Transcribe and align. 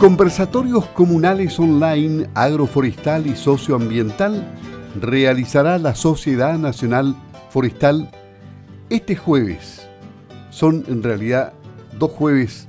Conversatorios 0.00 0.86
comunales 0.86 1.60
online, 1.60 2.26
agroforestal 2.32 3.26
y 3.26 3.36
socioambiental 3.36 4.50
realizará 4.98 5.76
la 5.76 5.94
Sociedad 5.94 6.58
Nacional 6.58 7.14
Forestal 7.50 8.10
este 8.88 9.14
jueves. 9.14 9.86
Son 10.48 10.86
en 10.88 11.02
realidad 11.02 11.52
dos 11.98 12.12
jueves 12.12 12.66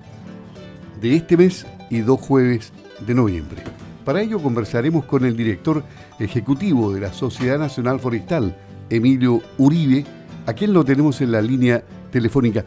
de 1.00 1.16
este 1.16 1.38
mes 1.38 1.66
y 1.90 2.00
dos 2.00 2.20
jueves 2.20 2.74
de 3.08 3.16
noviembre. 3.16 3.64
Para 4.04 4.22
ello 4.22 4.38
conversaremos 4.44 5.06
con 5.06 5.24
el 5.24 5.38
director 5.38 5.86
ejecutivo 6.20 6.92
de 6.92 7.00
la 7.00 7.14
Sociedad 7.14 7.58
Nacional 7.58 8.02
Forestal, 8.02 8.58
Emilio 8.90 9.42
Uribe, 9.58 10.04
a 10.48 10.52
quien 10.52 10.74
lo 10.74 10.84
tenemos 10.84 11.22
en 11.22 11.32
la 11.32 11.42
línea 11.42 11.82
telefónica. 12.12 12.66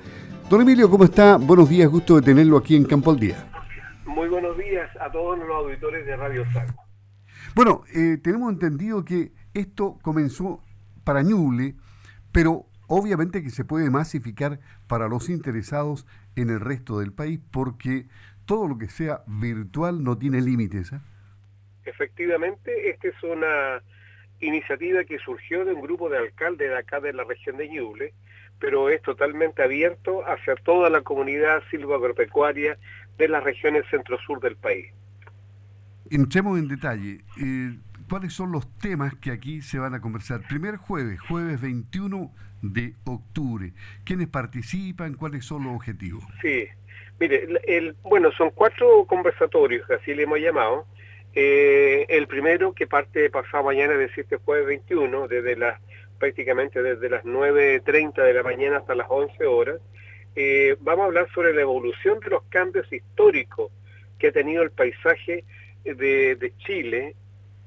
Don 0.49 0.62
Emilio, 0.62 0.89
¿cómo 0.89 1.05
está? 1.05 1.37
Buenos 1.37 1.69
días, 1.69 1.91
gusto 1.91 2.17
de 2.17 2.23
tenerlo 2.23 2.57
aquí 2.57 2.77
en 2.77 2.85
Campo 2.85 3.11
al 3.11 3.21
Día. 3.21 3.54
Muy 4.15 4.29
buenos 4.29 4.57
días 4.57 4.89
a 5.01 5.11
todos 5.11 5.36
los 5.36 5.50
auditores 5.50 6.07
de 6.07 6.14
Radio 6.14 6.45
Sago. 6.53 6.72
Bueno, 7.57 7.82
eh, 7.93 8.17
tenemos 8.22 8.53
entendido 8.53 9.05
que 9.05 9.32
esto 9.55 9.99
comenzó 10.03 10.63
para 11.03 11.22
Ñuble, 11.22 11.75
pero 12.31 12.67
obviamente 12.86 13.43
que 13.43 13.50
se 13.50 13.64
puede 13.64 13.91
masificar 13.91 14.61
para 14.86 15.08
los 15.08 15.29
interesados 15.29 16.07
en 16.36 16.50
el 16.50 16.61
resto 16.61 17.00
del 17.00 17.13
país 17.13 17.41
porque 17.50 18.07
todo 18.46 18.69
lo 18.69 18.79
que 18.79 18.86
sea 18.86 19.25
virtual 19.27 20.05
no 20.05 20.17
tiene 20.17 20.41
límites. 20.41 20.93
¿eh? 20.93 21.00
Efectivamente, 21.85 22.91
esta 22.91 23.08
es 23.08 23.21
una 23.25 23.83
iniciativa 24.39 25.03
que 25.03 25.19
surgió 25.19 25.64
de 25.64 25.72
un 25.72 25.83
grupo 25.83 26.08
de 26.08 26.19
alcaldes 26.19 26.71
de 26.71 26.79
acá 26.79 27.00
de 27.00 27.13
la 27.13 27.25
región 27.25 27.57
de 27.57 27.69
Ñuble, 27.69 28.14
pero 28.61 28.91
es 28.91 29.03
totalmente 29.03 29.61
abierto 29.61 30.22
hacia 30.25 30.55
toda 30.55 30.89
la 30.89 31.03
comunidad 31.03 31.64
silvagropecuaria 31.72 32.78
de 33.19 33.28
las 33.28 33.42
regiones 33.45 33.84
centro-sur 33.91 34.41
del 34.41 34.56
país. 34.56 34.86
Entremos 36.11 36.59
en 36.59 36.69
detalle. 36.69 37.20
Eh, 37.41 37.77
¿Cuáles 38.08 38.34
son 38.34 38.52
los 38.52 38.69
temas 38.78 39.14
que 39.14 39.30
aquí 39.30 39.62
se 39.62 39.78
van 39.78 39.94
a 39.94 40.00
conversar? 40.00 40.42
Primer 40.48 40.77
jueves, 40.77 41.19
jueves 41.20 41.61
21 41.61 42.30
de 42.62 42.94
octubre. 43.05 43.72
¿Quiénes 44.05 44.28
participan? 44.28 45.14
¿Cuáles 45.14 45.44
son 45.44 45.64
los 45.64 45.75
objetivos? 45.75 46.25
Sí, 46.42 46.66
mire, 47.19 47.47
el, 47.66 47.97
bueno, 48.03 48.30
son 48.33 48.50
cuatro 48.50 49.06
conversatorios, 49.06 49.91
así 49.91 50.14
le 50.14 50.25
hemos 50.25 50.38
llamado. 50.38 50.86
Eh, 51.34 52.06
el 52.10 52.28
primero 52.28 52.75
que 52.75 52.86
parte 52.86 53.28
pasado 53.31 53.64
mañana, 53.64 53.94
de 53.94 54.05
este 54.05 54.36
jueves 54.36 54.66
21, 54.66 55.27
desde 55.27 55.56
las 55.56 55.81
prácticamente 56.19 56.83
desde 56.83 57.10
las 57.10 57.25
9.30 57.25 58.14
de 58.22 58.33
la 58.33 58.42
mañana 58.42 58.78
hasta 58.78 58.94
las 58.94 59.06
11 59.10 59.44
horas, 59.47 59.81
eh, 60.36 60.77
vamos 60.80 61.04
a 61.04 61.06
hablar 61.06 61.28
sobre 61.32 61.54
la 61.54 61.60
evolución 61.60 62.18
de 62.20 62.30
los 62.30 62.42
cambios 62.44 62.92
históricos 62.92 63.70
que 64.18 64.28
ha 64.28 64.32
tenido 64.32 64.62
el 64.62 64.70
paisaje 64.70 65.44
de, 65.84 66.52
Chile, 66.58 67.14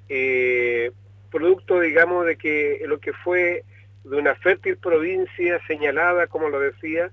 eh, 0.10 0.92
producto, 1.32 1.80
digamos, 1.80 2.26
de 2.26 2.36
que 2.36 2.82
lo 2.86 3.00
que 3.00 3.14
fue 3.14 3.64
de 4.04 4.18
una 4.18 4.36
fértil 4.36 4.78
provincia 4.78 5.60
señalada, 5.68 6.28
como 6.28 6.50
lo 6.50 6.60
decía, 6.60 7.12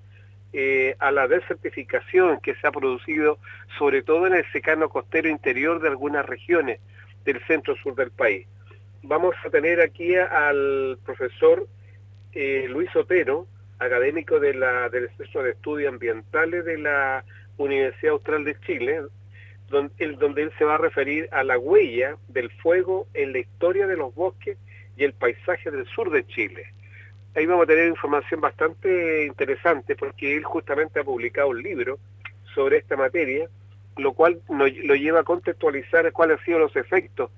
eh, 0.53 0.97
a 0.99 1.11
la 1.11 1.29
desertificación 1.29 2.41
que 2.41 2.55
se 2.57 2.67
ha 2.67 2.73
producido 2.73 3.39
sobre 3.79 4.03
todo 4.03 4.27
en 4.27 4.35
el 4.35 4.53
secano 4.53 4.89
costero 4.89 5.29
interior 5.29 5.81
de 5.81 5.89
algunas 5.89 6.25
regiones 6.25 6.81
del 7.25 7.45
centro-sur 7.47 7.95
del 7.95 8.11
país. 8.13 8.47
Vamos 9.03 9.35
a 9.45 9.51
tener 9.51 9.81
aquí 9.81 10.15
al 10.17 10.99
profesor 11.05 11.67
Luis 12.35 12.95
Otero, 12.97 13.47
académico 13.85 14.41
de 14.41 14.55
la, 14.55 14.89
del 14.89 15.09
Centro 15.17 15.43
de 15.43 15.51
Estudios 15.51 15.93
Ambientales 15.93 16.65
de 16.65 16.79
la 16.79 17.25
Universidad 17.57 18.13
Austral 18.13 18.45
de 18.45 18.59
Chile, 18.61 19.03
donde, 19.69 20.13
donde 20.19 20.43
él 20.43 20.53
se 20.59 20.65
va 20.65 20.75
a 20.75 20.79
referir 20.79 21.29
a 21.33 21.43
la 21.45 21.59
huella 21.59 22.17
del 22.29 22.51
fuego 22.51 23.07
en 23.15 23.33
la 23.33 23.39
historia 23.39 23.87
de 23.87 23.97
los 23.97 24.15
bosques 24.15 24.59
y 24.97 25.05
el 25.05 25.13
paisaje 25.13 25.71
del 25.71 25.87
sur 25.87 26.11
de 26.11 26.27
Chile. 26.27 26.67
Ahí 27.35 27.47
vamos 27.47 27.65
a 27.65 27.67
tener 27.67 27.89
información 27.89 28.41
bastante 28.41 29.27
interesante 29.27 29.97
porque 29.97 30.37
él 30.37 30.45
justamente 30.45 31.01
ha 31.01 31.05
publicado 31.05 31.49
un 31.49 31.63
libro 31.63 31.99
sobre 32.55 32.79
esta 32.79 32.97
materia, 32.97 33.49
lo 33.97 34.13
cual 34.13 34.41
lo 34.49 34.95
lleva 34.95 35.21
a 35.21 35.25
contextualizar 35.25 36.13
cuáles 36.13 36.39
han 36.39 36.45
sido 36.45 36.59
los 36.61 36.77
efectos 36.77 37.31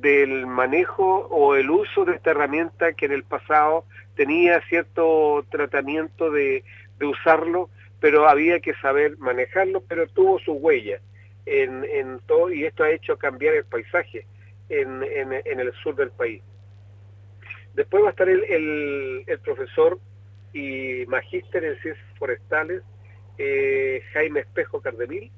del 0.00 0.46
manejo 0.46 1.26
o 1.30 1.54
el 1.56 1.70
uso 1.70 2.04
de 2.04 2.14
esta 2.14 2.30
herramienta 2.30 2.92
que 2.92 3.06
en 3.06 3.12
el 3.12 3.24
pasado 3.24 3.84
tenía 4.16 4.60
cierto 4.68 5.44
tratamiento 5.50 6.30
de, 6.30 6.64
usarlo, 7.02 7.68
pero 8.00 8.28
había 8.28 8.60
que 8.60 8.72
saber 8.76 9.18
manejarlo, 9.18 9.82
pero 9.82 10.06
tuvo 10.06 10.38
su 10.38 10.52
huella 10.52 11.00
en, 11.44 11.84
en 11.84 12.18
todo 12.26 12.50
y 12.50 12.64
esto 12.64 12.82
ha 12.82 12.90
hecho 12.90 13.18
cambiar 13.18 13.54
el 13.54 13.64
paisaje 13.66 14.24
en, 14.70 15.02
en, 15.02 15.60
el 15.60 15.72
sur 15.82 15.94
del 15.94 16.10
país. 16.10 16.42
Después 17.74 18.02
va 18.02 18.08
a 18.08 18.10
estar 18.10 18.28
el, 18.28 18.42
el, 19.26 19.38
profesor 19.40 19.98
y 20.54 21.04
magíster 21.08 21.64
en 21.64 21.78
ciencias 21.80 22.18
forestales, 22.18 22.82
eh, 23.36 24.00
Jaime 24.14 24.40
Espejo 24.40 24.80
Cardemil. 24.80 25.30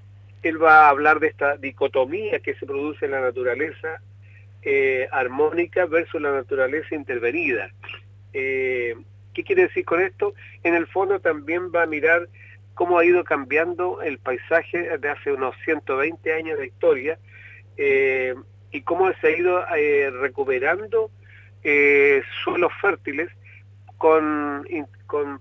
Él 0.43 0.63
va 0.63 0.87
a 0.87 0.91
hablar 0.91 1.19
de 1.19 1.29
esta 1.29 1.57
dicotomía 1.57 2.39
que 2.39 2.55
se 2.55 2.67
produce 2.67 3.07
en 3.07 3.13
la 3.13 3.21
naturaleza 3.21 4.01
eh, 4.69 5.07
armónica 5.13 5.87
versus 5.87 6.21
la 6.21 6.33
naturaleza 6.33 6.97
intervenida. 6.97 7.71
Eh, 8.33 8.97
¿Qué 9.33 9.45
quiere 9.45 9.69
decir 9.69 9.85
con 9.85 10.03
esto? 10.03 10.35
En 10.65 10.75
el 10.75 10.89
fondo 10.89 11.21
también 11.21 11.71
va 11.73 11.85
a 11.85 11.87
mirar 11.87 12.29
cómo 12.75 12.99
ha 12.99 13.05
ido 13.05 13.23
cambiando 13.23 14.03
el 14.03 14.19
paisaje 14.19 14.99
de 14.99 15.09
hace 15.09 15.31
unos 15.31 15.55
120 15.65 16.33
años 16.33 16.59
de 16.59 16.67
historia 16.67 17.17
eh, 17.77 18.35
y 18.73 18.83
cómo 18.83 19.09
se 19.21 19.29
ha 19.29 19.39
ido 19.39 19.65
recuperando 20.21 21.13
suelos 22.43 22.73
fértiles 22.81 23.31
con, 23.99 24.67
con, 25.07 25.41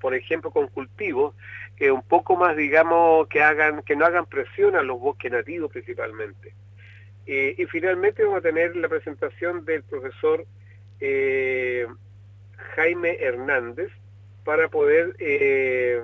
por 0.00 0.14
ejemplo, 0.14 0.50
con 0.50 0.68
cultivos 0.68 1.34
que 1.76 1.92
un 1.92 2.02
poco 2.02 2.34
más, 2.34 2.56
digamos, 2.56 3.28
que 3.28 3.42
hagan 3.42 3.82
que 3.82 3.94
no 3.94 4.06
hagan 4.06 4.24
presión 4.24 4.74
a 4.74 4.80
los 4.80 4.98
bosques 4.98 5.30
nativos 5.30 5.70
principalmente. 5.70 6.54
Eh, 7.26 7.54
y 7.58 7.66
finalmente 7.66 8.22
vamos 8.22 8.38
a 8.38 8.42
tener 8.42 8.76
la 8.76 8.88
presentación 8.88 9.64
del 9.64 9.82
profesor 9.82 10.46
eh, 11.00 11.86
Jaime 12.76 13.16
Hernández 13.20 13.90
para 14.44 14.68
poder 14.68 15.16
eh, 15.18 16.02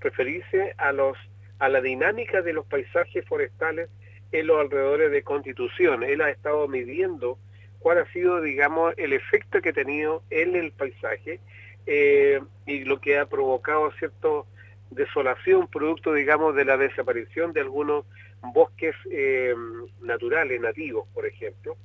referirse 0.00 0.74
a, 0.76 0.92
los, 0.92 1.16
a 1.58 1.70
la 1.70 1.80
dinámica 1.80 2.42
de 2.42 2.52
los 2.52 2.66
paisajes 2.66 3.24
forestales 3.26 3.88
en 4.30 4.46
los 4.46 4.60
alrededores 4.60 5.10
de 5.10 5.22
Constitución. 5.22 6.02
Él 6.02 6.20
ha 6.20 6.30
estado 6.30 6.68
midiendo 6.68 7.38
cuál 7.78 7.98
ha 7.98 8.12
sido, 8.12 8.42
digamos, 8.42 8.92
el 8.98 9.14
efecto 9.14 9.62
que 9.62 9.70
ha 9.70 9.74
tenido 9.74 10.22
en 10.28 10.54
el 10.54 10.72
paisaje 10.72 11.40
y 11.84 12.84
lo 12.84 13.00
que 13.00 13.18
ha 13.18 13.26
provocado 13.26 13.90
cierto 13.92 14.46
desolación 14.90 15.66
producto, 15.66 16.12
digamos, 16.12 16.54
de 16.54 16.64
la 16.64 16.76
desaparición 16.76 17.52
de 17.52 17.60
algunos 17.60 18.04
bosques 18.42 18.94
eh, 19.10 19.54
naturales, 20.00 20.60
nativos, 20.60 21.06
por 21.14 21.26
ejemplo, 21.26 21.76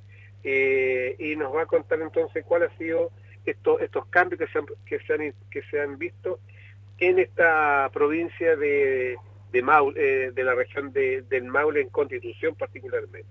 eh, 0.42 1.14
y 1.18 1.36
nos 1.36 1.54
va 1.54 1.62
a 1.62 1.66
contar 1.66 2.00
entonces 2.00 2.44
cuál 2.44 2.64
ha 2.64 2.76
sido 2.76 3.10
estos, 3.44 3.80
estos 3.80 4.06
cambios 4.06 4.40
que 4.40 4.48
se, 4.48 4.58
han, 4.58 4.66
que, 4.84 4.98
se 5.00 5.12
han, 5.14 5.34
que 5.50 5.62
se 5.62 5.80
han 5.80 5.98
visto 5.98 6.40
en 6.98 7.18
esta 7.18 7.88
provincia 7.92 8.56
de, 8.56 9.16
de, 9.52 9.92
eh, 9.96 10.32
de 10.34 10.44
la 10.44 10.54
región 10.54 10.92
de, 10.92 11.22
del 11.22 11.44
Maule 11.44 11.80
en 11.80 11.88
Constitución 11.90 12.54
particularmente. 12.56 13.28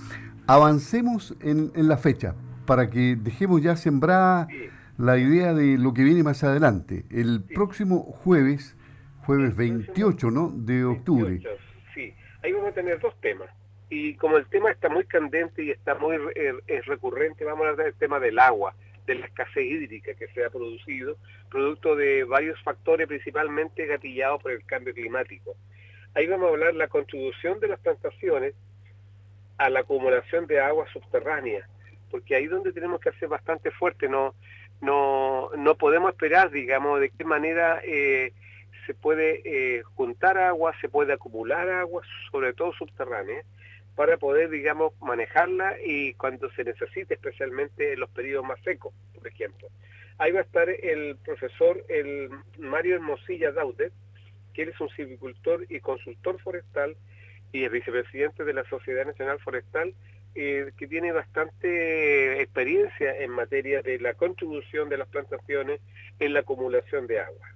avancemos 0.48 1.36
en, 1.42 1.72
la 1.76 1.98
fecha, 1.98 2.36
para 2.66 2.90
que 2.90 3.16
dejemos 3.16 3.62
ya 3.62 3.76
sembrada 3.76 4.48
la 4.98 5.18
idea 5.18 5.54
de 5.54 5.78
lo 5.78 5.94
que 5.94 6.04
viene 6.04 6.24
más 6.24 6.44
adelante. 6.44 7.06
El 7.10 7.44
próximo 7.44 8.04
jueves, 8.04 8.78
jueves 9.26 9.56
28 9.56 10.32
¿no? 10.32 10.52
de 10.52 10.86
octubre. 10.86 11.42
sí, 11.94 12.14
ahí 12.44 12.52
vamos 12.54 12.70
a 12.70 12.74
tener 12.74 13.00
dos 13.00 13.20
temas. 13.22 13.50
Y 13.90 14.16
como 14.16 14.38
el 14.38 14.46
tema 14.46 14.72
está 14.72 14.88
muy 14.88 15.04
candente 15.04 15.64
y 15.64 15.72
está 15.72 15.96
muy 15.96 16.16
eh, 16.16 16.54
es 16.68 16.86
recurrente, 16.86 17.44
vamos 17.44 17.66
a 17.66 17.70
hablar 17.72 17.88
del 17.88 17.96
tema 17.96 18.22
del 18.22 18.40
agua 18.40 18.74
de 19.06 19.16
la 19.16 19.26
escasez 19.26 19.64
hídrica 19.64 20.14
que 20.14 20.28
se 20.28 20.46
ha 20.46 20.50
producido, 20.50 21.18
producto 21.50 21.96
de 21.96 22.24
varios 22.24 22.62
factores 22.64 23.08
principalmente 23.08 23.86
gatillados 23.86 24.42
por 24.42 24.52
el 24.52 24.66
cambio 24.66 24.94
climático. 24.94 25.56
Ahí 26.14 26.28
vamos 26.28 26.48
a 26.48 26.50
hablar 26.52 26.76
la 26.76 26.88
contribución 26.88 27.60
de 27.60 27.70
las 27.70 27.80
plantaciones 27.80 28.54
a 29.58 29.70
la 29.70 29.82
acumulación 29.82 30.48
de 30.48 30.60
agua 30.60 30.86
subterránea, 30.92 31.68
porque 32.10 32.36
ahí 32.36 32.46
es 32.46 32.52
donde 32.52 32.74
tenemos 32.74 33.00
que 33.00 33.10
hacer 33.10 33.30
bastante 33.30 33.72
fuerte, 33.72 34.10
no, 34.10 34.34
no, 34.82 35.52
no 35.56 35.76
podemos 35.76 36.12
esperar, 36.12 36.52
digamos, 36.52 37.00
de 37.00 37.12
qué 37.12 37.24
manera 37.24 37.80
eh, 37.84 38.34
se 38.86 38.94
puede 38.94 39.42
eh, 39.46 39.84
juntar 39.84 40.38
agua, 40.38 40.74
se 40.82 40.90
puede 40.90 41.14
acumular 41.14 41.70
agua, 41.70 42.02
sobre 42.32 42.54
todo 42.54 42.74
subterránea, 42.74 43.44
para 43.96 44.18
poder, 44.18 44.50
digamos, 44.50 44.94
manejarla 45.02 45.76
y 45.84 46.14
cuando 46.14 46.50
se 46.52 46.64
necesite, 46.64 47.16
especialmente 47.16 47.94
en 47.94 48.00
los 48.00 48.10
periodos 48.10 48.46
más 48.46 48.60
secos, 48.64 48.94
por 49.14 49.28
ejemplo. 49.28 49.68
Ahí 50.18 50.32
va 50.32 50.40
a 50.40 50.44
estar 50.44 50.70
el 50.70 51.18
profesor 51.26 51.84
el 51.90 52.30
Mario 52.60 52.96
Hermosilla 52.96 53.52
Daudet, 53.52 53.92
que 54.54 54.64
él 54.64 54.70
es 54.70 54.80
un 54.80 54.90
silvicultor 54.90 55.66
y 55.70 55.80
consultor 55.80 56.40
forestal 56.42 56.96
y 57.52 57.64
es 57.64 57.72
vicepresidente 57.72 58.44
de 58.44 58.54
la 58.54 58.64
Sociedad 58.66 59.06
Nacional 59.06 59.40
Forestal, 59.40 59.94
eh, 60.34 60.72
que 60.78 60.88
tiene 60.88 61.12
bastante 61.12 62.42
experiencia 62.42 63.18
en 63.18 63.32
materia 63.32 63.82
de 63.82 64.00
la 64.00 64.14
contribución 64.14 64.88
de 64.88 64.98
las 64.98 65.08
plantaciones 65.10 65.82
en 66.20 66.34
la 66.34 66.42
acumulación 66.42 67.08
de 67.08 67.20
agua. 67.20 67.48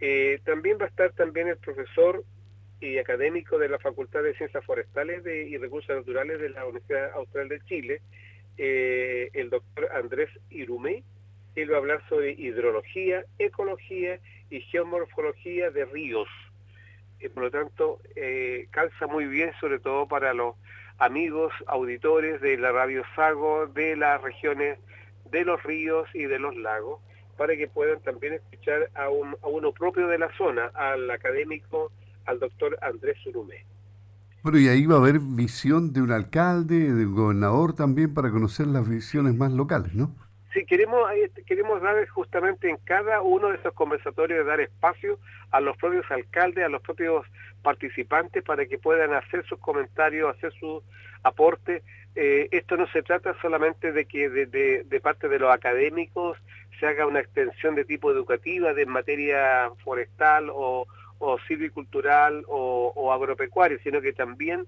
Eh, 0.00 0.40
también 0.44 0.78
va 0.78 0.84
a 0.84 0.88
estar 0.88 1.12
también 1.12 1.48
el 1.48 1.56
profesor 1.56 2.24
y 2.80 2.98
académico 2.98 3.58
de 3.58 3.68
la 3.68 3.78
Facultad 3.78 4.22
de 4.22 4.34
Ciencias 4.34 4.64
Forestales 4.64 5.22
y 5.26 5.56
Recursos 5.58 5.94
Naturales 5.94 6.40
de 6.40 6.50
la 6.50 6.64
Universidad 6.64 7.12
Austral 7.12 7.48
de 7.48 7.60
Chile, 7.66 8.00
eh, 8.56 9.30
el 9.34 9.50
doctor 9.50 9.88
Andrés 9.92 10.30
Irumé. 10.50 11.02
Él 11.56 11.70
va 11.70 11.76
a 11.76 11.78
hablar 11.78 12.02
sobre 12.08 12.32
hidrología, 12.32 13.24
ecología 13.38 14.18
y 14.50 14.60
geomorfología 14.62 15.70
de 15.70 15.84
ríos. 15.84 16.28
y 17.20 17.28
por 17.28 17.42
lo 17.44 17.50
tanto, 17.50 18.00
eh, 18.16 18.66
calza 18.70 19.06
muy 19.06 19.26
bien, 19.26 19.52
sobre 19.60 19.78
todo 19.78 20.08
para 20.08 20.32
los 20.32 20.54
amigos 20.98 21.52
auditores 21.66 22.40
de 22.40 22.56
la 22.56 22.72
Radio 22.72 23.02
Sago, 23.14 23.66
de 23.66 23.94
las 23.94 24.22
regiones 24.22 24.78
de 25.30 25.44
los 25.44 25.62
ríos 25.62 26.08
y 26.14 26.24
de 26.24 26.38
los 26.38 26.56
lagos, 26.56 27.00
para 27.36 27.56
que 27.56 27.68
puedan 27.68 28.00
también 28.00 28.34
escuchar 28.34 28.88
a, 28.94 29.04
a 29.04 29.08
uno 29.10 29.72
propio 29.72 30.08
de 30.08 30.18
la 30.18 30.34
zona, 30.36 30.70
al 30.74 31.10
académico 31.10 31.92
al 32.26 32.38
doctor 32.38 32.78
Andrés 32.82 33.16
Surumé. 33.22 33.64
Bueno, 34.42 34.58
y 34.58 34.68
ahí 34.68 34.86
va 34.86 34.94
a 34.94 34.98
haber 34.98 35.18
visión 35.18 35.92
de 35.92 36.00
un 36.00 36.12
alcalde, 36.12 36.92
de 36.94 37.06
un 37.06 37.14
gobernador 37.14 37.74
también 37.74 38.14
para 38.14 38.30
conocer 38.30 38.66
las 38.66 38.88
visiones 38.88 39.34
más 39.34 39.52
locales, 39.52 39.94
¿no? 39.94 40.14
Sí, 40.54 40.64
queremos, 40.64 41.08
queremos 41.46 41.80
dar 41.80 42.08
justamente 42.08 42.68
en 42.70 42.78
cada 42.78 43.20
uno 43.20 43.50
de 43.50 43.56
esos 43.56 43.72
conversatorios, 43.74 44.46
dar 44.46 44.60
espacio 44.60 45.18
a 45.50 45.60
los 45.60 45.76
propios 45.76 46.10
alcaldes, 46.10 46.64
a 46.64 46.68
los 46.68 46.82
propios 46.82 47.24
participantes 47.62 48.42
para 48.42 48.66
que 48.66 48.78
puedan 48.78 49.12
hacer 49.12 49.44
sus 49.46 49.58
comentarios, 49.60 50.34
hacer 50.34 50.52
su 50.58 50.82
aporte. 51.22 51.82
Eh, 52.16 52.48
esto 52.50 52.76
no 52.76 52.88
se 52.88 53.02
trata 53.02 53.36
solamente 53.40 53.92
de 53.92 54.06
que 54.06 54.28
de, 54.28 54.46
de, 54.84 55.00
parte 55.00 55.28
de 55.28 55.38
los 55.38 55.52
académicos 55.52 56.36
se 56.80 56.86
haga 56.86 57.06
una 57.06 57.20
extensión 57.20 57.76
de 57.76 57.84
tipo 57.84 58.10
educativa 58.10 58.74
de 58.74 58.86
materia 58.86 59.70
forestal 59.84 60.48
o, 60.50 60.86
o 61.20 61.38
silvicultural 61.46 62.44
o, 62.48 62.92
o 62.96 63.12
agropecuario, 63.12 63.78
sino 63.84 64.00
que 64.00 64.12
también 64.12 64.66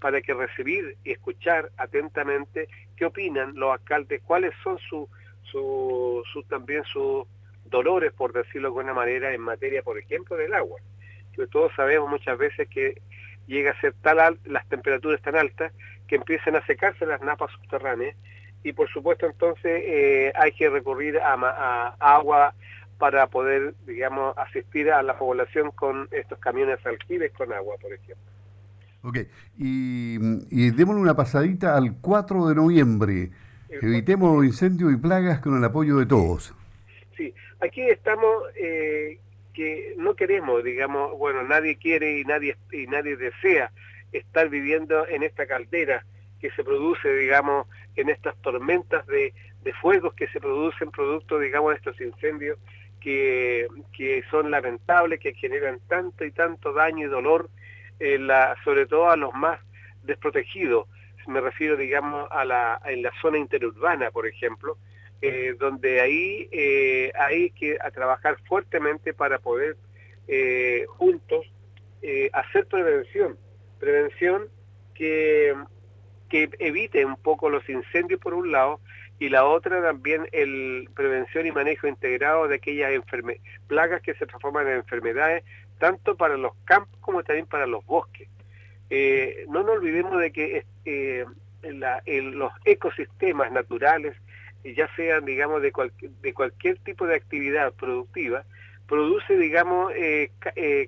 para 0.00 0.20
que 0.20 0.34
recibir 0.34 0.96
y 1.02 1.12
escuchar 1.12 1.70
atentamente 1.78 2.68
qué 2.96 3.06
opinan 3.06 3.54
los 3.54 3.72
alcaldes, 3.72 4.20
cuáles 4.22 4.52
son 4.62 4.78
su, 4.78 5.08
su, 5.50 6.22
también 6.48 6.84
sus 6.84 7.26
dolores, 7.64 8.12
por 8.12 8.32
decirlo 8.32 8.68
de 8.68 8.78
alguna 8.78 8.92
manera, 8.92 9.32
en 9.32 9.40
materia, 9.40 9.82
por 9.82 9.98
ejemplo, 9.98 10.36
del 10.36 10.52
agua. 10.52 10.78
Que 11.34 11.46
todos 11.46 11.72
sabemos 11.74 12.10
muchas 12.10 12.36
veces 12.36 12.68
que 12.68 13.00
llega 13.46 13.70
a 13.70 13.80
ser 13.80 13.94
tal 14.02 14.38
las 14.44 14.68
temperaturas 14.68 15.22
tan 15.22 15.36
altas 15.36 15.72
que 16.06 16.16
empiezan 16.16 16.56
a 16.56 16.66
secarse 16.66 17.06
las 17.06 17.22
napas 17.22 17.50
subterráneas 17.52 18.14
y 18.62 18.72
por 18.72 18.88
supuesto 18.90 19.26
entonces 19.26 19.82
eh, 19.84 20.32
hay 20.34 20.52
que 20.52 20.70
recurrir 20.70 21.18
a, 21.18 21.34
a 21.34 22.14
agua 22.16 22.54
para 22.98 23.26
poder, 23.26 23.74
digamos, 23.86 24.36
asistir 24.38 24.90
a 24.90 25.02
la 25.02 25.18
población 25.18 25.70
con 25.72 26.08
estos 26.10 26.38
camiones 26.38 26.84
aljibes 26.86 27.32
con 27.32 27.52
agua, 27.52 27.76
por 27.80 27.92
ejemplo. 27.92 28.24
Ok, 29.02 29.18
y, 29.58 30.16
y 30.50 30.70
démosle 30.70 31.02
una 31.02 31.14
pasadita 31.14 31.76
al 31.76 31.96
4 32.00 32.48
de 32.48 32.54
noviembre. 32.54 33.30
Evitemos 33.68 34.44
incendios 34.44 34.92
y 34.92 34.96
plagas 34.96 35.40
con 35.40 35.58
el 35.58 35.64
apoyo 35.64 35.96
de 35.96 36.06
todos. 36.06 36.54
Sí, 37.16 37.34
aquí 37.60 37.82
estamos 37.82 38.44
eh, 38.56 39.18
que 39.52 39.94
no 39.98 40.14
queremos, 40.14 40.62
digamos, 40.64 41.18
bueno, 41.18 41.42
nadie 41.42 41.76
quiere 41.76 42.18
y 42.18 42.24
nadie, 42.24 42.56
y 42.72 42.86
nadie 42.86 43.16
desea 43.16 43.72
estar 44.12 44.48
viviendo 44.48 45.06
en 45.08 45.22
esta 45.22 45.46
caldera 45.46 46.04
que 46.40 46.50
se 46.52 46.64
produce, 46.64 47.08
digamos, 47.14 47.66
en 47.96 48.08
estas 48.08 48.36
tormentas 48.42 49.06
de, 49.06 49.32
de 49.62 49.72
fuegos 49.74 50.14
que 50.14 50.28
se 50.28 50.40
producen 50.40 50.90
producto, 50.90 51.38
digamos, 51.38 51.70
de 51.70 51.76
estos 51.76 52.00
incendios 52.00 52.58
que, 53.04 54.24
son 54.30 54.50
lamentables, 54.50 55.20
que 55.20 55.34
generan 55.34 55.78
tanto 55.88 56.24
y 56.24 56.32
tanto 56.32 56.72
daño 56.72 57.06
y 57.06 57.10
dolor, 57.10 57.50
la, 58.00 58.56
sobre 58.64 58.86
todo 58.86 59.10
a 59.10 59.16
los 59.16 59.32
más 59.34 59.60
desprotegidos. 60.02 60.88
Me 61.26 61.40
refiero, 61.40 61.76
digamos, 61.76 62.28
a 62.30 62.44
la, 62.44 62.80
en 62.86 63.02
la 63.02 63.12
zona 63.20 63.38
interurbana, 63.38 64.10
por 64.10 64.26
ejemplo, 64.26 64.76
eh, 65.22 65.54
donde 65.58 66.02
ahí 66.02 66.48
eh, 66.52 67.10
hay 67.18 67.50
que 67.50 67.78
trabajar 67.94 68.36
fuertemente 68.46 69.14
para 69.14 69.38
poder 69.38 69.76
eh, 70.28 70.84
juntos 70.88 71.46
hacer 72.34 72.66
prevención, 72.66 73.38
prevención 73.80 74.48
que, 74.94 75.54
que 76.28 76.50
evite 76.58 77.06
un 77.06 77.16
poco 77.16 77.48
los 77.48 77.66
incendios 77.66 78.20
por 78.20 78.34
un 78.34 78.52
lado 78.52 78.80
y 79.18 79.28
la 79.28 79.44
otra 79.44 79.80
también 79.82 80.28
el 80.32 80.88
prevención 80.94 81.46
y 81.46 81.52
manejo 81.52 81.86
integrado 81.86 82.48
de 82.48 82.56
aquellas 82.56 82.90
plagas 83.68 84.02
que 84.02 84.14
se 84.14 84.26
transforman 84.26 84.66
en 84.66 84.76
enfermedades, 84.76 85.44
tanto 85.78 86.16
para 86.16 86.36
los 86.36 86.52
campos 86.64 86.98
como 87.00 87.22
también 87.22 87.46
para 87.46 87.66
los 87.66 87.84
bosques. 87.86 88.28
Eh, 88.90 89.46
no 89.48 89.62
nos 89.62 89.76
olvidemos 89.76 90.20
de 90.20 90.32
que 90.32 90.64
eh, 90.84 91.24
los 91.62 92.52
ecosistemas 92.64 93.52
naturales, 93.52 94.16
ya 94.64 94.88
sean, 94.96 95.24
digamos, 95.24 95.62
de, 95.62 95.72
de 96.22 96.34
cualquier 96.34 96.78
tipo 96.78 97.06
de 97.06 97.16
actividad 97.16 97.72
productiva, 97.74 98.44
produce, 98.88 99.36
digamos, 99.36 99.92
eh, 99.94 100.30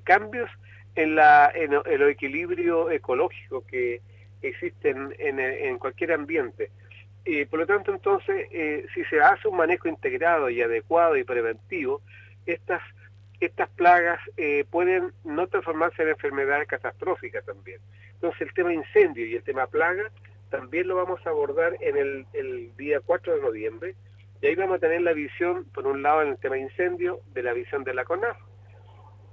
cambios 0.04 0.50
en, 0.94 1.14
la, 1.14 1.52
en, 1.54 1.74
el 1.84 2.02
equilibrio 2.08 2.90
ecológico 2.90 3.64
que 3.66 4.00
existe 4.42 4.90
en, 4.90 5.14
en 5.18 5.78
cualquier 5.78 6.12
ambiente 6.12 6.70
por 7.50 7.58
lo 7.58 7.66
tanto, 7.66 7.92
entonces, 7.92 8.46
eh, 8.52 8.86
si 8.94 9.04
se 9.06 9.20
hace 9.20 9.48
un 9.48 9.56
manejo 9.56 9.88
integrado 9.88 10.48
y 10.48 10.62
adecuado 10.62 11.16
y 11.16 11.24
preventivo, 11.24 12.00
estas, 12.46 12.80
estas 13.40 13.68
plagas 13.70 14.20
eh, 14.36 14.64
pueden 14.70 15.12
no 15.24 15.48
transformarse 15.48 16.02
en 16.02 16.10
enfermedades 16.10 16.68
catastróficas 16.68 17.44
también. 17.44 17.80
Entonces, 18.14 18.42
el 18.42 18.54
tema 18.54 18.72
incendio 18.72 19.26
y 19.26 19.34
el 19.34 19.42
tema 19.42 19.66
plaga 19.66 20.10
también 20.50 20.86
lo 20.86 20.94
vamos 20.94 21.20
a 21.26 21.30
abordar 21.30 21.76
en 21.80 21.96
el, 21.96 22.26
el 22.32 22.76
día 22.76 23.00
4 23.04 23.34
de 23.34 23.42
noviembre. 23.42 23.94
Y 24.40 24.46
ahí 24.46 24.54
vamos 24.54 24.76
a 24.76 24.80
tener 24.80 25.02
la 25.02 25.12
visión, 25.12 25.64
por 25.74 25.86
un 25.86 26.02
lado, 26.02 26.22
en 26.22 26.28
el 26.28 26.38
tema 26.38 26.58
incendio, 26.58 27.20
de 27.32 27.42
la 27.42 27.52
visión 27.52 27.82
de 27.82 27.94
la 27.94 28.04
CONAF. 28.04 28.36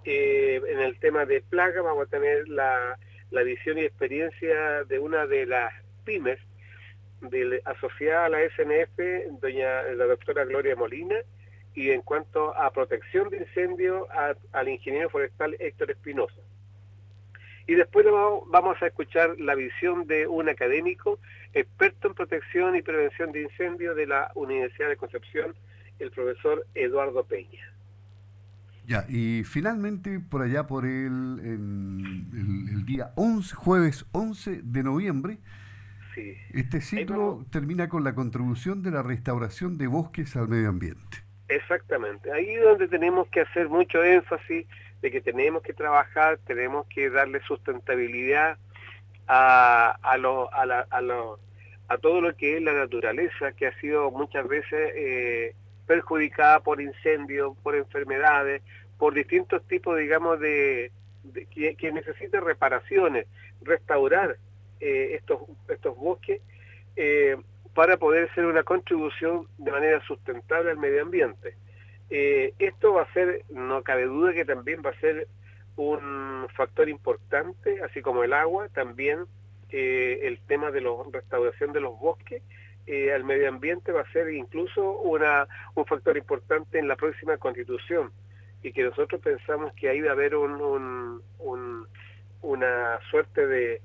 Eh, 0.05 0.62
en 0.67 0.79
el 0.79 1.00
tema 1.00 1.25
de 1.25 1.41
plaga 1.41 1.81
vamos 1.81 2.07
a 2.07 2.09
tener 2.09 2.47
la, 2.50 2.97
la 3.29 3.43
visión 3.43 3.77
y 3.77 3.81
experiencia 3.81 4.83
de 4.83 5.00
una 5.00 5.27
de 5.27 5.45
las 5.45 5.71
pymes 6.03 6.39
de, 7.30 7.62
asociada 7.65 8.25
a 8.25 8.30
la 8.30 8.39
SNF, 8.50 9.39
doña 9.42 9.84
la 9.96 10.06
doctora 10.06 10.46
Gloria 10.46 10.75
Molina, 10.75 11.15
y 11.75 11.89
en 11.89 12.01
cuanto 12.01 12.56
a 12.56 12.72
protección 12.72 13.30
de 13.30 13.38
incendio, 13.38 14.08
al 14.51 14.68
ingeniero 14.68 15.10
forestal 15.10 15.56
Héctor 15.60 15.92
Espinosa. 15.92 16.42
Y 17.65 17.75
después 17.75 18.06
vamos 18.48 18.82
a 18.82 18.88
escuchar 18.88 19.39
la 19.39 19.56
visión 19.56 20.06
de 20.06 20.27
un 20.27 20.50
académico 20.50 21.20
experto 21.53 22.10
en 22.10 22.13
protección 22.13 22.75
y 22.75 22.82
prevención 22.82 23.32
de 23.32 23.44
incendios 23.44 23.96
de 23.96 24.06
la 24.06 24.32
Universidad 24.36 24.89
de 24.89 24.98
Concepción, 24.98 25.56
el 26.00 26.12
profesor 26.12 26.65
Eduardo 26.75 27.24
Peña. 27.24 27.74
Ya, 28.86 29.06
y 29.08 29.44
finalmente 29.46 30.20
por 30.20 30.42
allá 30.42 30.68
por 30.68 30.86
el, 30.86 31.39
el, 31.42 32.86
día 32.86 33.13
11, 33.15 33.56
jueves 33.56 34.06
11 34.12 34.60
de 34.62 34.84
noviembre, 34.84 35.38
este 36.53 36.82
ciclo 36.82 37.46
termina 37.51 37.89
con 37.89 38.03
la 38.03 38.13
contribución 38.15 38.84
de 38.84 38.91
la 38.91 39.03
restauración 39.03 39.77
de 39.77 39.88
bosques 39.88 40.36
al 40.36 40.48
medio 40.48 40.70
ambiente. 40.70 41.17
Exactamente, 41.48 42.32
ahí 42.32 42.50
es 42.55 42.63
donde 42.63 42.88
tenemos 42.88 43.27
que 43.27 43.41
hacer 43.41 43.70
mucho 43.70 44.03
énfasis 44.03 44.65
de 45.01 45.12
que 45.12 45.22
tenemos 45.22 45.62
que 45.62 45.74
trabajar, 45.74 46.39
tenemos 46.48 46.88
que 46.88 47.10
darle 47.10 47.41
sustentabilidad 47.41 48.58
a, 49.27 49.98
a, 50.01 50.17
lo, 50.17 50.51
a, 50.53 50.65
la, 50.65 50.88
a, 50.89 51.01
lo, 51.01 51.39
a 51.89 51.98
todo 51.98 52.22
lo 52.22 52.36
que 52.36 52.58
es 52.58 52.63
la 52.63 52.74
naturaleza, 52.74 53.51
que 53.51 53.67
ha 53.67 53.79
sido 53.79 54.10
muchas 54.12 54.48
veces 54.48 54.93
eh, 54.96 55.55
perjudicada 55.86 56.62
por 56.62 56.82
incendios, 56.82 57.55
por 57.62 57.75
enfermedades, 57.75 58.62
por 58.98 59.13
distintos 59.13 59.67
tipos, 59.67 59.98
digamos, 60.00 60.39
de, 60.39 60.91
que, 61.51 61.75
que 61.75 61.91
necesita 61.91 62.39
reparaciones, 62.39 63.27
restaurar 63.62 64.38
eh, 64.80 65.15
estos, 65.15 65.42
estos 65.70 65.96
bosques 65.98 66.42
eh, 66.96 67.38
para 67.74 67.98
poder 67.98 68.34
ser 68.36 68.46
una 68.46 68.63
contribución 68.63 69.48
de 69.58 69.72
manera 69.72 70.06
sustentable 70.06 70.72
al 70.72 70.77
medio 70.77 71.01
ambiente. 71.01 71.56
Eh, 72.10 72.53
esto 72.60 72.94
va 72.94 73.03
a 73.03 73.13
ser, 73.13 73.44
no 73.50 73.82
cabe 73.82 74.06
duda 74.06 74.34
que 74.34 74.46
también 74.46 74.82
va 74.86 74.92
a 74.92 75.00
ser 75.00 75.27
un 75.75 76.48
factor 76.56 76.88
importante, 76.88 77.82
así 77.82 78.01
como 78.01 78.24
el 78.24 78.34
agua, 78.34 78.70
también 78.70 79.25
el 79.70 80.39
tema 80.48 80.70
de 80.70 80.82
la 80.82 80.92
restauración 81.12 81.74
de 81.74 81.82
los 81.82 82.00
bosques 82.00 82.44
al 83.12 83.24
medio 83.24 83.50
ambiente 83.50 83.92
va 83.92 84.01
a 84.01 84.12
ser 84.12 84.32
incluso 84.32 85.00
una, 85.00 85.48
un 85.74 85.86
factor 85.86 86.15
importante 86.15 86.77
en 86.77 86.88
la 86.88 86.96
próxima 86.96 87.38
constitución 87.38 88.12
y 88.63 88.72
que 88.72 88.84
nosotros 88.84 89.22
pensamos 89.22 89.74
que 89.74 89.89
ahí 89.89 90.01
va 90.01 90.12
a 90.12 90.13
haber 90.13 90.36
un, 90.36 91.22
una 92.42 93.00
suerte 93.10 93.46
de, 93.46 93.82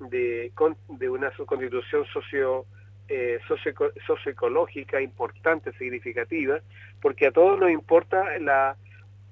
de, 0.00 0.52
de 0.88 1.08
una 1.08 1.30
constitución 1.30 2.04
socio, 2.12 2.66
eh, 3.08 3.38
socioecológica 4.06 5.00
importante, 5.00 5.72
significativa, 5.72 6.60
porque 7.00 7.26
a 7.26 7.32
todos 7.32 7.58
nos 7.58 7.70
importa 7.70 8.38
la, 8.38 8.76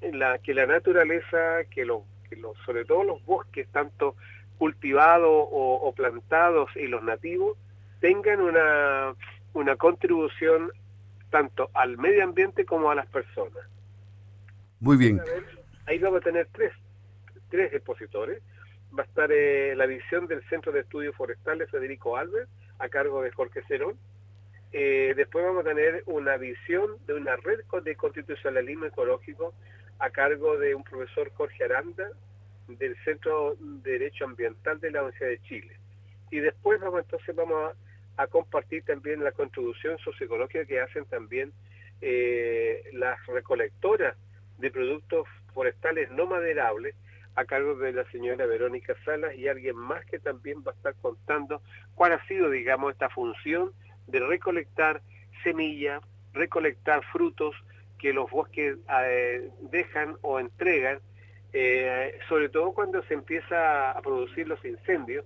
la, 0.01 0.39
que 0.39 0.55
la 0.55 0.67
naturaleza, 0.67 1.65
que, 1.71 1.85
lo, 1.85 2.05
que 2.29 2.41
sobre 2.65 2.85
todo 2.85 3.05
los 3.05 3.25
bosques, 3.25 3.69
tanto 3.69 4.17
cultivados 4.59 5.31
o, 5.31 5.93
plantados 5.95 6.71
y 6.77 6.87
los 6.87 7.03
nativos, 7.03 7.59
tengan 8.01 8.41
una, 8.41 9.15
una 9.53 9.77
contribución 9.77 10.71
tanto 11.31 11.71
al 11.75 11.99
medio 11.99 12.25
ambiente 12.25 12.65
como 12.65 12.91
a 12.91 12.95
las 12.95 13.07
personas. 13.07 13.65
Muy 14.81 14.97
bien. 14.97 15.21
Ahí 15.87 15.99
vamos 15.99 16.21
a 16.21 16.25
tener 16.25 16.49
tres, 16.53 16.73
tres 17.51 17.73
expositores 17.73 18.43
va 18.97 19.03
a 19.03 19.07
estar 19.07 19.31
eh, 19.33 19.75
la 19.77 19.87
visión 19.87 20.27
del 20.27 20.43
Centro 20.49 20.73
de 20.73 20.81
Estudios 20.81 21.15
Forestales 21.17 21.71
Federico 21.71 22.17
Alves, 22.17 22.49
a 22.79 22.89
cargo 22.89 23.23
de 23.23 23.31
Jorge 23.31 23.63
Cerón. 23.69 23.97
Eh, 24.73 25.15
después 25.17 25.45
vamos 25.45 25.65
a 25.65 25.69
tener 25.69 26.03
una 26.07 26.37
visión 26.37 26.99
de 27.07 27.15
una 27.15 27.37
red 27.37 27.61
de 27.83 27.97
constitucionalismo 27.97 28.87
ecológico 28.87 29.55
a 29.99 30.11
cargo 30.11 30.59
de 30.59 30.75
un 30.75 30.85
profesor 30.85 31.31
Jorge 31.35 31.65
Aranda 31.65 32.11
del 32.69 32.97
Centro 33.05 33.57
de 33.59 33.93
Derecho 33.93 34.25
Ambiental 34.25 34.81
de 34.81 34.91
la 34.91 35.03
Universidad 35.03 35.31
de 35.31 35.43
Chile. 35.43 35.77
Y 36.31 36.41
después 36.41 36.81
vamos 36.81 37.01
entonces 37.05 37.35
vamos 37.35 37.73
a, 38.17 38.27
compartir 38.29 38.83
también 38.85 39.23
la 39.23 39.33
contribución 39.33 39.99
socioecológica 39.99 40.65
que 40.65 40.81
hacen 40.81 41.05
también 41.05 41.53
eh, 42.01 42.83
las 42.95 43.25
recolectoras 43.27 44.17
de 44.59 44.71
productos 44.71 45.29
forestales 45.53 46.11
no 46.11 46.27
maderables 46.27 46.95
a 47.37 47.45
cargo 47.45 47.75
de 47.77 47.93
la 47.93 48.05
señora 48.11 48.47
Verónica 48.47 48.95
Salas 49.05 49.35
y 49.35 49.47
alguien 49.47 49.77
más 49.77 50.05
que 50.07 50.19
también 50.19 50.65
va 50.67 50.73
a 50.73 50.75
estar 50.75 50.95
contando 51.03 51.61
cuál 51.95 52.13
ha 52.13 52.27
sido, 52.27 52.51
digamos, 52.51 52.93
esta 52.93 53.11
función 53.11 53.73
de 54.07 54.21
recolectar 54.21 55.03
semillas, 55.45 56.03
recolectar 56.33 57.05
frutos 57.13 57.55
que 57.99 58.13
los 58.13 58.31
bosques 58.31 58.79
eh, 59.03 59.51
dejan 59.71 60.17
o 60.23 60.41
entregan, 60.41 60.99
eh, 61.53 62.19
sobre 62.29 62.49
todo 62.49 62.73
cuando 62.73 63.03
se 63.05 63.15
empieza 63.15 63.91
a 63.93 64.01
producir 64.01 64.49
los 64.49 64.63
incendios. 64.65 65.25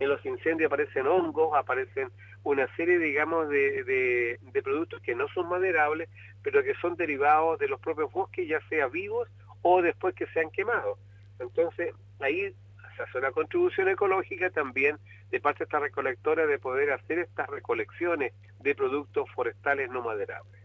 En 0.00 0.08
los 0.08 0.24
incendios 0.26 0.66
aparecen 0.66 1.06
hongos, 1.06 1.56
aparecen 1.56 2.10
una 2.42 2.66
serie, 2.74 2.98
digamos, 2.98 3.48
de, 3.48 3.84
de, 3.84 4.40
de 4.40 4.62
productos 4.62 5.00
que 5.02 5.14
no 5.14 5.28
son 5.28 5.48
maderables, 5.48 6.08
pero 6.42 6.62
que 6.64 6.74
son 6.80 6.96
derivados 6.96 7.58
de 7.60 7.68
los 7.68 7.80
propios 7.80 8.10
bosques, 8.12 8.48
ya 8.48 8.60
sea 8.68 8.88
vivos 8.88 9.28
o 9.62 9.80
después 9.80 10.14
que 10.14 10.26
se 10.26 10.40
han 10.40 10.50
quemado. 10.50 10.98
Entonces, 11.38 11.94
ahí 12.20 12.54
se 12.96 13.02
hace 13.02 13.18
una 13.18 13.30
contribución 13.32 13.88
ecológica 13.88 14.50
también 14.50 14.98
de 15.30 15.40
parte 15.40 15.60
de 15.60 15.64
esta 15.64 15.80
recolectora 15.80 16.46
de 16.46 16.58
poder 16.58 16.92
hacer 16.92 17.18
estas 17.18 17.48
recolecciones 17.48 18.32
de 18.60 18.74
productos 18.74 19.28
forestales 19.34 19.90
no 19.90 20.02
maderables. 20.02 20.60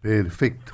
Perfecto. 0.00 0.72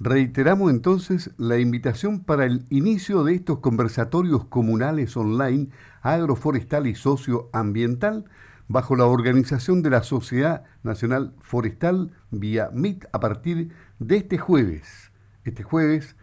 Reiteramos 0.00 0.70
entonces 0.70 1.32
la 1.38 1.58
invitación 1.58 2.22
para 2.22 2.44
el 2.44 2.64
inicio 2.70 3.24
de 3.24 3.34
estos 3.34 3.58
conversatorios 3.58 4.44
comunales 4.44 5.16
online 5.16 5.68
agroforestal 6.02 6.86
y 6.86 6.94
socioambiental 6.94 8.24
bajo 8.68 8.94
la 8.94 9.06
organización 9.06 9.82
de 9.82 9.90
la 9.90 10.02
Sociedad 10.02 10.64
Nacional 10.84 11.34
Forestal 11.40 12.12
vía 12.30 12.70
MIT 12.72 13.06
a 13.12 13.18
partir 13.18 13.72
de 13.98 14.18
este 14.18 14.38
jueves. 14.38 15.10
Este 15.44 15.64
jueves 15.64 16.14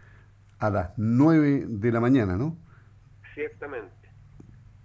a 0.58 0.70
las 0.70 0.90
9 0.96 1.66
de 1.68 1.92
la 1.92 2.00
mañana, 2.00 2.36
¿no? 2.36 2.56
Ciertamente. 3.34 3.92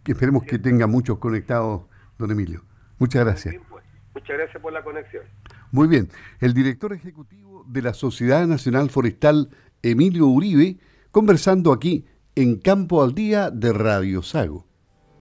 Que 0.03 0.13
esperemos 0.13 0.43
que 0.43 0.59
tenga 0.59 0.87
muchos 0.87 1.19
conectados, 1.19 1.83
don 2.17 2.31
Emilio. 2.31 2.63
Muchas 2.97 3.23
gracias. 3.23 3.55
Pues. 3.69 3.83
Muchas 4.13 4.37
gracias 4.37 4.61
por 4.61 4.73
la 4.73 4.83
conexión. 4.83 5.23
Muy 5.71 5.87
bien. 5.87 6.09
El 6.39 6.53
director 6.53 6.91
ejecutivo 6.93 7.65
de 7.67 7.81
la 7.81 7.93
Sociedad 7.93 8.45
Nacional 8.45 8.89
Forestal, 8.89 9.49
Emilio 9.81 10.27
Uribe, 10.27 10.77
conversando 11.11 11.71
aquí 11.71 12.05
en 12.35 12.59
Campo 12.59 13.03
al 13.03 13.13
Día 13.13 13.49
de 13.51 13.71
Radio 13.71 14.21
Sago. 14.21 14.65